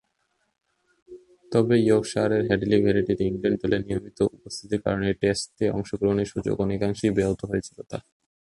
তবে, 1.51 1.75
ইয়র্কশায়ারের 1.79 2.43
Hadlee 2.49 2.77
ভেরিটি’র 2.83 3.19
England 3.21 3.57
দলে 3.61 3.77
নিয়মিত 3.79 4.19
উপস্থিতির 4.37 4.81
কারণে 4.81 5.07
টেস্টে 5.13 5.65
অংশগ্রহণের 5.69 6.31
সুযোগ 6.33 6.55
অনেকাংশেই 6.59 7.15
ব্যাহত 7.17 7.41
হয়েছিল 7.45 7.77
তার। 7.89 8.03